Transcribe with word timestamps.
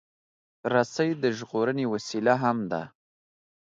رسۍ 0.73 1.09
د 1.23 1.23
ژغورنې 1.37 1.85
وسیله 1.93 2.33
هم 2.43 2.57
ده. 2.71 2.81